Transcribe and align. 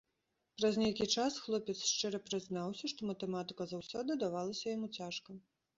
Праз 0.61 0.79
нейкі 0.83 1.07
час 1.17 1.37
хлопец 1.43 1.77
шчыра 1.91 2.23
прызнаўся, 2.31 2.85
што 2.95 2.99
матэматыка 3.11 3.73
заўсёды 3.77 4.21
давалася 4.27 4.67
яму 4.77 4.93
цяжка. 5.01 5.43